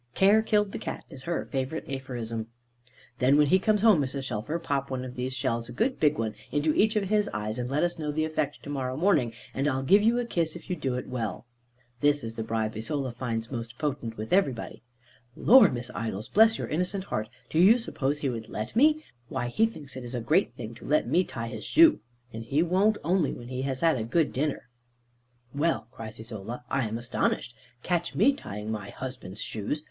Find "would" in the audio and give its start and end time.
18.29-18.49